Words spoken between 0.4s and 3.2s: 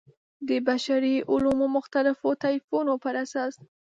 د بشري علومو مختلفو طیفونو پر